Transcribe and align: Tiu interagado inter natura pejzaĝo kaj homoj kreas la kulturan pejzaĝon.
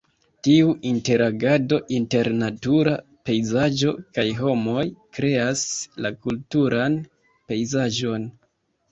Tiu 0.45 0.69
interagado 0.91 1.77
inter 1.97 2.29
natura 2.37 2.93
pejzaĝo 3.29 3.93
kaj 4.19 4.25
homoj 4.39 4.85
kreas 5.17 5.61
la 6.05 6.11
kulturan 6.25 6.97
pejzaĝon. 7.53 8.27